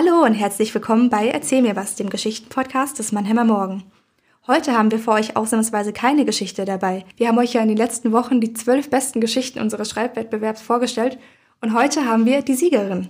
[0.00, 3.82] Hallo und herzlich willkommen bei Erzähl mir was, dem Geschichtenpodcast des Mannheimer Morgen.
[4.46, 7.04] Heute haben wir für euch ausnahmsweise keine Geschichte dabei.
[7.16, 11.18] Wir haben euch ja in den letzten Wochen die zwölf besten Geschichten unseres Schreibwettbewerbs vorgestellt
[11.60, 13.08] und heute haben wir die Siegerin.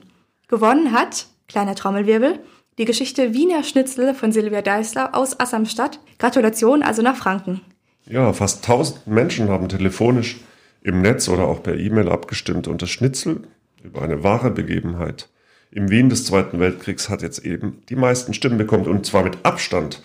[0.48, 2.38] Gewonnen hat, kleiner Trommelwirbel,
[2.78, 6.00] die Geschichte Wiener Schnitzel von Silvia Deißler aus Assamstadt.
[6.18, 7.60] Gratulation also nach Franken.
[8.06, 10.40] Ja, fast 1000 Menschen haben telefonisch
[10.80, 13.42] im Netz oder auch per E-Mail abgestimmt und das Schnitzel
[13.84, 15.28] über eine wahre Begebenheit
[15.70, 19.38] im Wien des Zweiten Weltkriegs hat jetzt eben die meisten Stimmen bekommen und zwar mit
[19.44, 20.02] Abstand.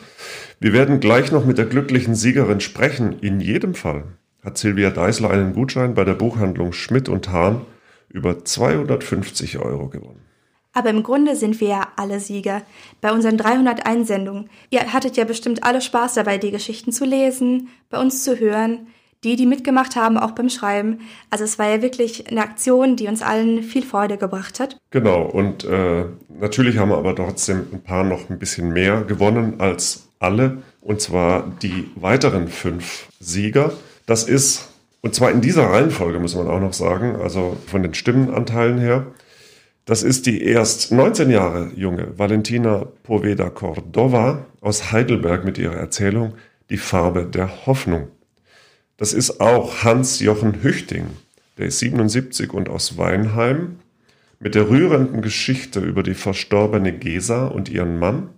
[0.60, 3.20] Wir werden gleich noch mit der glücklichen Siegerin sprechen.
[3.20, 4.04] In jedem Fall
[4.44, 7.62] hat Silvia Deisler einen Gutschein bei der Buchhandlung Schmidt und Hahn
[8.10, 10.22] über 250 Euro gewonnen.
[10.74, 12.64] Aber im Grunde sind wir ja alle Sieger.
[13.00, 14.50] Bei unseren 300 Einsendungen.
[14.70, 18.88] Ihr hattet ja bestimmt alle Spaß dabei, die Geschichten zu lesen, bei uns zu hören
[19.24, 21.00] die, die mitgemacht haben, auch beim Schreiben.
[21.30, 24.78] Also es war ja wirklich eine Aktion, die uns allen viel Freude gebracht hat.
[24.92, 26.06] Genau, und äh,
[26.40, 30.64] natürlich haben wir aber trotzdem ein paar noch ein bisschen mehr gewonnen als alle.
[30.82, 33.72] Und zwar die weiteren fünf Sieger.
[34.06, 34.70] Das ist,
[35.02, 39.08] und zwar in dieser Reihenfolge muss man auch noch sagen, also von den Stimmenanteilen her.
[39.86, 46.36] Das ist die erst 19 Jahre junge Valentina Poveda Cordova aus Heidelberg mit ihrer Erzählung
[46.70, 48.08] Die Farbe der Hoffnung.
[48.98, 51.08] Das ist auch Hans-Jochen Hüchting,
[51.58, 53.80] der ist 77 und aus Weinheim,
[54.40, 58.30] mit der rührenden Geschichte über die verstorbene Gesa und ihren Mann.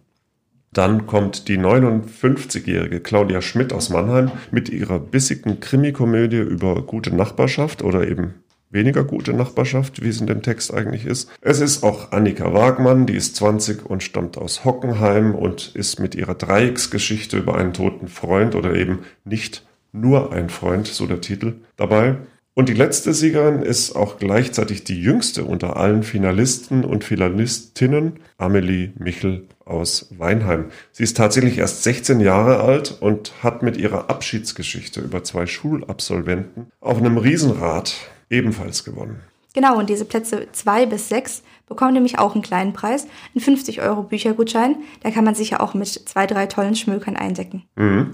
[0.72, 7.82] Dann kommt die 59-jährige Claudia Schmidt aus Mannheim mit ihrer bissigen Krimikomödie über gute Nachbarschaft
[7.82, 8.36] oder eben
[8.70, 11.30] weniger gute Nachbarschaft, wie es in dem Text eigentlich ist.
[11.42, 16.16] Es ist auch Annika Wagmann, die ist 20 und stammt aus Hockenheim und ist mit
[16.16, 21.56] ihrer Dreiecksgeschichte über einen toten Freund oder eben nicht nur ein Freund, so der Titel,
[21.78, 22.18] dabei.
[22.54, 28.94] Und die letzte Siegerin ist auch gleichzeitig die jüngste unter allen Finalisten und Finalistinnen, Amelie
[28.98, 30.72] Michel aus Weinheim.
[30.94, 36.68] Sie ist tatsächlich erst 16 Jahre alt und hat mit ihrer Abschiedsgeschichte über zwei Schulabsolventen
[36.80, 37.96] auf einem Riesenrad
[38.30, 39.20] ebenfalls gewonnen.
[39.54, 43.82] Genau, und diese Plätze zwei bis sechs bekommen nämlich auch einen kleinen Preis, einen 50
[43.82, 44.78] Euro Büchergutschein.
[45.02, 47.64] Da kann man sich ja auch mit zwei, drei tollen Schmökern eindecken.
[47.76, 48.12] Mhm.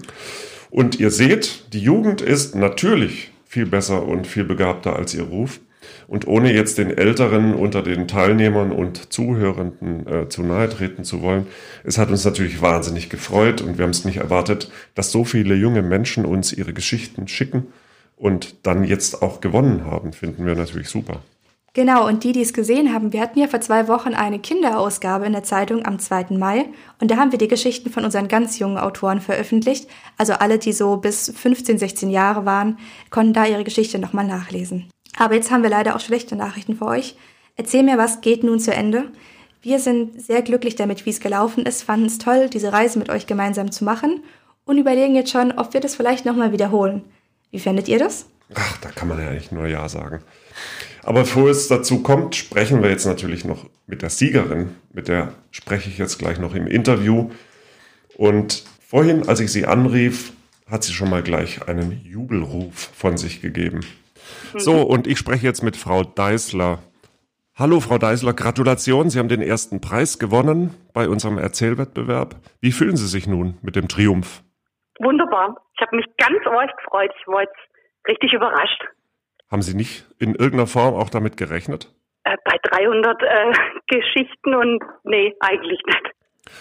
[0.72, 5.60] Und ihr seht, die Jugend ist natürlich viel besser und viel begabter als ihr Ruf.
[6.08, 11.20] Und ohne jetzt den Älteren unter den Teilnehmern und Zuhörenden äh, zu nahe treten zu
[11.20, 11.46] wollen,
[11.84, 15.56] es hat uns natürlich wahnsinnig gefreut und wir haben es nicht erwartet, dass so viele
[15.56, 17.66] junge Menschen uns ihre Geschichten schicken
[18.16, 21.20] und dann jetzt auch gewonnen haben, finden wir natürlich super.
[21.74, 25.24] Genau, und die, die es gesehen haben, wir hatten ja vor zwei Wochen eine Kinderausgabe
[25.24, 26.26] in der Zeitung am 2.
[26.36, 26.66] Mai
[27.00, 29.88] und da haben wir die Geschichten von unseren ganz jungen Autoren veröffentlicht.
[30.18, 32.78] Also alle, die so bis 15, 16 Jahre waren,
[33.08, 34.90] konnten da ihre Geschichte nochmal nachlesen.
[35.16, 37.16] Aber jetzt haben wir leider auch schlechte Nachrichten für euch.
[37.56, 39.10] Erzähl mir was geht nun zu Ende.
[39.62, 43.08] Wir sind sehr glücklich damit, wie es gelaufen ist, fanden es toll, diese Reise mit
[43.08, 44.22] euch gemeinsam zu machen
[44.66, 47.02] und überlegen jetzt schon, ob wir das vielleicht nochmal wiederholen.
[47.50, 48.26] Wie fändet ihr das?
[48.54, 50.22] Ach, da kann man ja eigentlich nur Ja sagen.
[51.04, 54.76] Aber bevor es dazu kommt, sprechen wir jetzt natürlich noch mit der Siegerin.
[54.92, 57.30] Mit der spreche ich jetzt gleich noch im Interview.
[58.16, 60.32] Und vorhin, als ich sie anrief,
[60.70, 63.80] hat sie schon mal gleich einen Jubelruf von sich gegeben.
[64.54, 66.78] So, und ich spreche jetzt mit Frau Deißler.
[67.56, 69.10] Hallo, Frau Deißler, Gratulation.
[69.10, 72.36] Sie haben den ersten Preis gewonnen bei unserem Erzählwettbewerb.
[72.60, 74.42] Wie fühlen Sie sich nun mit dem Triumph?
[75.00, 75.56] Wunderbar.
[75.74, 77.10] Ich habe mich ganz arg gefreut.
[77.18, 77.58] Ich war jetzt
[78.06, 78.82] richtig überrascht.
[79.52, 81.94] Haben Sie nicht in irgendeiner Form auch damit gerechnet?
[82.24, 83.52] Äh, bei 300 äh,
[83.86, 86.14] Geschichten und nee, eigentlich nicht.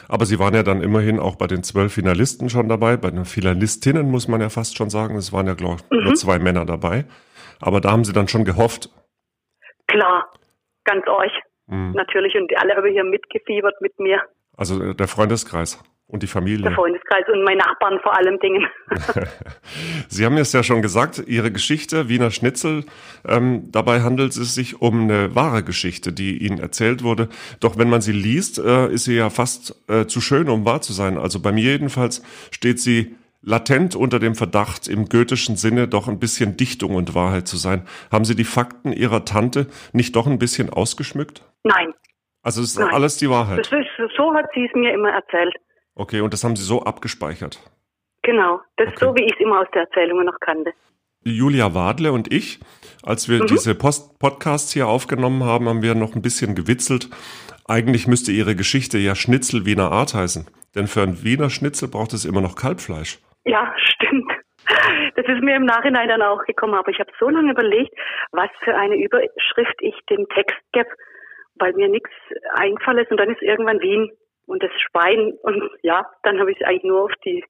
[0.10, 2.98] Aber Sie waren ja dann immerhin auch bei den zwölf Finalisten schon dabei.
[2.98, 6.04] Bei den Finalistinnen muss man ja fast schon sagen, es waren ja, glaube ich, mhm.
[6.04, 7.06] nur zwei Männer dabei.
[7.62, 8.90] Aber da haben Sie dann schon gehofft.
[9.88, 10.30] Klar,
[10.84, 11.32] ganz euch.
[11.68, 11.94] Mhm.
[11.94, 12.36] Natürlich.
[12.36, 14.22] Und alle haben hier mitgefiebert mit mir.
[14.58, 15.82] Also äh, der Freundeskreis.
[16.12, 16.64] Und die Familie.
[16.64, 18.68] Der Freundeskreis und meine Nachbarn vor allem Dingen.
[20.10, 22.84] Sie haben es ja schon gesagt, Ihre Geschichte, Wiener Schnitzel,
[23.26, 27.30] ähm, dabei handelt es sich um eine wahre Geschichte, die Ihnen erzählt wurde.
[27.62, 30.82] Doch wenn man sie liest, äh, ist sie ja fast äh, zu schön, um wahr
[30.82, 31.18] zu sein.
[31.18, 32.22] Also bei mir jedenfalls
[32.52, 37.48] steht sie latent unter dem Verdacht, im goethischen Sinne doch ein bisschen Dichtung und Wahrheit
[37.48, 37.88] zu sein.
[38.12, 41.44] Haben Sie die Fakten Ihrer Tante nicht doch ein bisschen ausgeschmückt?
[41.64, 41.94] Nein.
[42.44, 42.94] Also es ist Nein.
[42.94, 43.60] alles die Wahrheit.
[43.60, 43.72] Ist,
[44.18, 45.56] so hat sie es mir immer erzählt.
[46.02, 47.60] Okay, und das haben Sie so abgespeichert?
[48.24, 48.94] Genau, das okay.
[48.96, 50.74] ist so, wie ich es immer aus der Erzählung noch kannte.
[51.24, 52.60] Julia Wadle und ich,
[53.04, 53.46] als wir mhm.
[53.46, 57.08] diese Post Podcasts hier aufgenommen haben, haben wir noch ein bisschen gewitzelt.
[57.68, 60.48] Eigentlich müsste Ihre Geschichte ja Schnitzel Wiener Art heißen.
[60.74, 63.20] Denn für ein Wiener Schnitzel braucht es immer noch Kalbfleisch.
[63.46, 64.32] Ja, stimmt.
[65.16, 66.74] Das ist mir im Nachhinein dann auch gekommen.
[66.74, 67.94] Aber ich habe so lange überlegt,
[68.32, 70.90] was für eine Überschrift ich dem Text gebe,
[71.60, 72.10] weil mir nichts
[72.54, 74.10] eingefallen ist und dann ist irgendwann Wien
[74.52, 77.44] und das Schwein und ja, dann habe ich es eigentlich nur auf die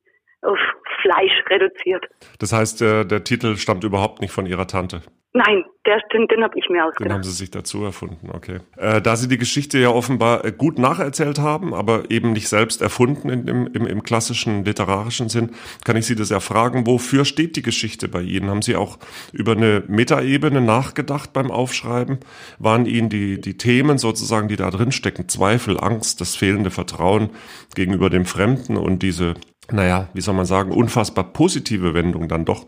[0.43, 0.57] auf
[1.01, 2.05] Fleisch reduziert.
[2.39, 5.01] Das heißt, der, der Titel stammt überhaupt nicht von Ihrer Tante?
[5.33, 7.05] Nein, der, den, den habe ich mir ausgedacht.
[7.05, 8.59] Den haben Sie sich dazu erfunden, okay.
[8.75, 12.81] Äh, da Sie die Geschichte ja offenbar äh, gut nacherzählt haben, aber eben nicht selbst
[12.81, 15.51] erfunden in, im, im, im klassischen literarischen Sinn,
[15.85, 18.49] kann ich Sie das ja fragen, wofür steht die Geschichte bei Ihnen?
[18.49, 18.99] Haben Sie auch
[19.31, 22.19] über eine Metaebene nachgedacht beim Aufschreiben?
[22.59, 27.29] Waren Ihnen die, die Themen sozusagen, die da drin stecken, Zweifel, Angst, das fehlende Vertrauen
[27.73, 29.35] gegenüber dem Fremden und diese
[29.71, 32.65] naja, wie soll man sagen, unfassbar positive Wendung dann doch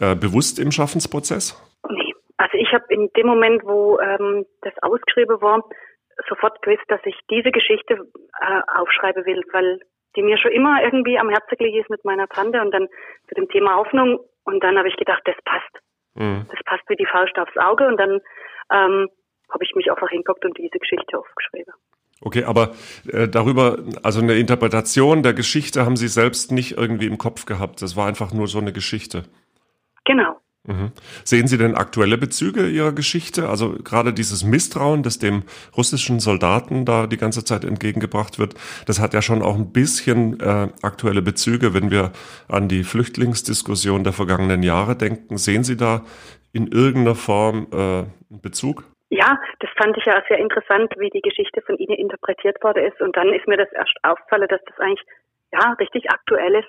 [0.00, 1.56] äh, bewusst im Schaffensprozess?
[2.52, 5.64] Also ich habe in dem Moment, wo ähm, das ausgeschrieben war,
[6.28, 9.80] sofort gewusst, dass ich diese Geschichte äh, aufschreiben will, weil
[10.16, 12.88] die mir schon immer irgendwie am Herzen gelegen ist mit meiner Tante und dann
[13.28, 15.84] zu dem Thema Hoffnung und dann habe ich gedacht, das passt.
[16.14, 16.46] Mhm.
[16.50, 18.20] Das passt wie die Faust aufs Auge und dann
[18.70, 19.08] ähm,
[19.50, 21.72] habe ich mich einfach hingeguckt und diese Geschichte aufgeschrieben.
[22.20, 22.72] Okay, aber
[23.10, 27.80] äh, darüber, also eine Interpretation der Geschichte haben Sie selbst nicht irgendwie im Kopf gehabt.
[27.80, 29.24] Das war einfach nur so eine Geschichte.
[30.04, 30.36] Genau.
[30.64, 30.92] Mhm.
[31.24, 33.48] Sehen Sie denn aktuelle Bezüge Ihrer Geschichte?
[33.48, 35.42] Also gerade dieses Misstrauen, das dem
[35.76, 38.54] russischen Soldaten da die ganze Zeit entgegengebracht wird,
[38.86, 42.12] das hat ja schon auch ein bisschen äh, aktuelle Bezüge, wenn wir
[42.46, 45.36] an die Flüchtlingsdiskussion der vergangenen Jahre denken.
[45.36, 46.04] Sehen Sie da
[46.52, 48.84] in irgendeiner Form äh, einen Bezug?
[49.10, 53.00] Ja, das fand ich ja sehr interessant, wie die Geschichte von Ihnen interpretiert worden ist.
[53.00, 55.04] Und dann ist mir das erst aufgefallen, dass das eigentlich
[55.52, 56.68] ja richtig aktuell ist.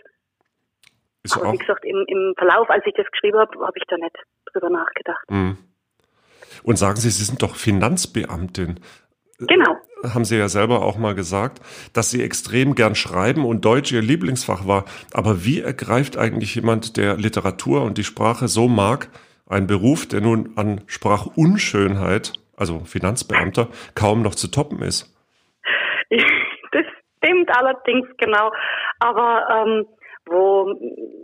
[1.24, 3.98] Ist Aber wie gesagt, im, im Verlauf, als ich das geschrieben habe, habe ich da
[3.98, 4.16] nicht
[4.52, 5.30] drüber nachgedacht.
[5.30, 5.58] Mhm.
[6.64, 8.80] Und sagen Sie, Sie sind doch Finanzbeamtin.
[9.40, 9.78] Genau.
[10.04, 11.62] Haben Sie ja selber auch mal gesagt,
[11.94, 14.86] dass Sie extrem gern schreiben und Deutsch Ihr Lieblingsfach war.
[15.14, 19.08] Aber wie ergreift eigentlich jemand, der Literatur und die Sprache so mag,
[19.48, 25.10] ein Beruf, der nun an Sprachunschönheit, also Finanzbeamter, kaum noch zu toppen ist.
[26.72, 26.86] Das
[27.18, 28.52] stimmt allerdings genau.
[29.00, 29.86] Aber ähm,
[30.26, 30.66] wo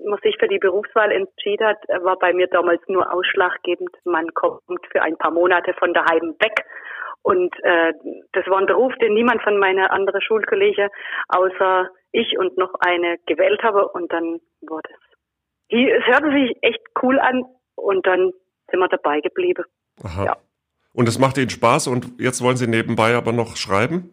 [0.05, 3.91] man sich für die Berufswahl entschieden hat, war bei mir damals nur ausschlaggebend.
[4.05, 6.65] Man kommt für ein paar Monate von daheim weg.
[7.21, 7.93] Und äh,
[8.31, 10.89] das war ein Beruf, den niemand von meiner anderen Schulkollegen
[11.27, 13.87] außer ich und noch eine gewählt habe.
[13.89, 14.99] Und dann war das.
[15.71, 17.45] Die, es hörte sich echt cool an,
[17.79, 18.31] und dann
[18.69, 19.63] sind wir dabei geblieben.
[20.03, 20.25] Aha.
[20.25, 20.37] Ja.
[20.93, 24.11] Und es macht Ihnen Spaß und jetzt wollen Sie nebenbei aber noch schreiben?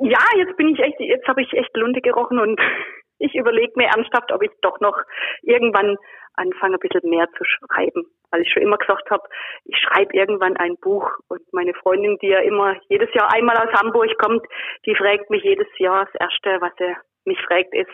[0.00, 2.60] Ja, jetzt bin ich echt, jetzt habe ich echt Lunte gerochen und
[3.18, 4.98] ich überlege mir ernsthaft, ob ich doch noch
[5.42, 5.96] irgendwann
[6.34, 8.04] anfange, ein bisschen mehr zu schreiben.
[8.30, 9.22] Weil ich schon immer gesagt habe,
[9.64, 13.72] ich schreibe irgendwann ein Buch und meine Freundin, die ja immer jedes Jahr einmal aus
[13.72, 14.44] Hamburg kommt,
[14.84, 17.90] die fragt mich jedes Jahr, das Erste, was er mich fragt, ist,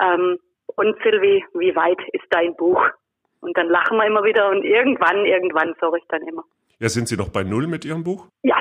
[0.00, 0.38] ähm,
[0.76, 2.82] und Silvi, wie weit ist dein Buch?
[3.40, 6.42] Und dann lachen wir immer wieder und irgendwann, irgendwann sage ich dann immer.
[6.78, 8.26] Ja, sind Sie noch bei Null mit Ihrem Buch?
[8.42, 8.56] Ja.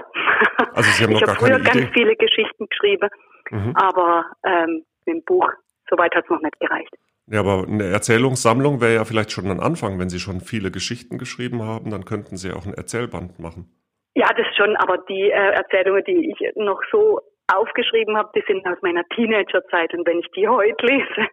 [0.73, 1.61] Also Sie haben ich noch gar keine Idee?
[1.61, 3.09] Ich habe früher ganz viele Geschichten geschrieben,
[3.49, 3.73] mhm.
[3.75, 5.49] aber ähm, mit dem Buch,
[5.89, 6.93] soweit hat es noch nicht gereicht.
[7.27, 9.97] Ja, aber eine Erzählungssammlung wäre ja vielleicht schon ein Anfang.
[9.97, 13.69] Wenn Sie schon viele Geschichten geschrieben haben, dann könnten Sie auch ein Erzählband machen.
[14.15, 18.65] Ja, das schon, aber die äh, Erzählungen, die ich noch so aufgeschrieben habe, die sind
[18.67, 19.93] aus meiner Teenagerzeit.
[19.93, 21.27] Und wenn ich die heute lese,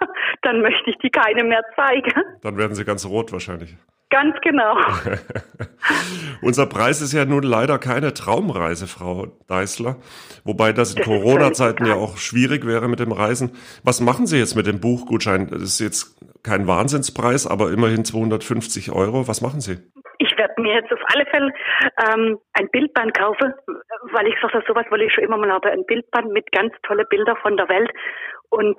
[0.42, 2.12] dann möchte ich die keine mehr zeigen.
[2.42, 3.76] Dann werden sie ganz rot wahrscheinlich.
[4.12, 4.76] Ganz genau.
[6.42, 9.96] Unser Preis ist ja nun leider keine Traumreise, Frau Deißler.
[10.44, 13.52] Wobei das in Corona-Zeiten ja auch schwierig wäre mit dem Reisen.
[13.82, 15.48] Was machen Sie jetzt mit dem Buchgutschein?
[15.48, 19.28] Das ist jetzt kein Wahnsinnspreis, aber immerhin 250 Euro.
[19.28, 19.78] Was machen Sie?
[20.18, 21.52] Ich werde mir jetzt auf alle Fälle
[22.06, 23.54] ähm, ein Bildband kaufen,
[24.12, 25.70] weil ich sage, sowas wollte ich schon immer mal haben.
[25.70, 27.90] Ein Bildband mit ganz tolle Bilder von der Welt.
[28.50, 28.78] Und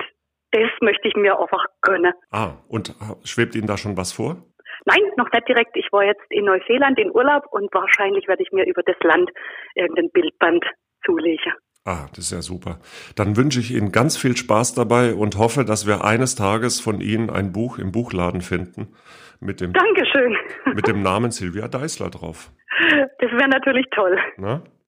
[0.51, 2.13] das möchte ich mir einfach gönnen.
[2.29, 2.93] Ah, und
[3.23, 4.37] schwebt Ihnen da schon was vor?
[4.85, 5.75] Nein, noch nicht direkt.
[5.75, 9.29] Ich war jetzt in Neuseeland in Urlaub und wahrscheinlich werde ich mir über das Land
[9.75, 10.65] irgendein Bildband
[11.05, 11.53] zulegen.
[11.85, 12.79] Ah, das ist ja super.
[13.15, 17.01] Dann wünsche ich Ihnen ganz viel Spaß dabei und hoffe, dass wir eines Tages von
[17.01, 18.93] Ihnen ein Buch im Buchladen finden
[19.41, 20.37] mit dem, Dankeschön.
[20.73, 22.51] mit dem Namen Silvia Deißler drauf.
[23.19, 24.17] Das wäre natürlich toll.
[24.37, 24.63] Na?